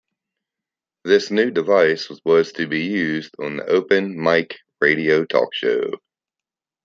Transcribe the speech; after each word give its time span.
This 1.03 1.29
new 1.29 1.51
device 1.51 2.09
was 2.25 2.51
to 2.53 2.65
be 2.67 2.85
used 2.85 3.35
on 3.37 3.57
the 3.57 3.67
"Open 3.67 4.19
Mic" 4.19 4.57
radio 4.81 5.25
talk 5.25 5.53
show. 5.53 5.91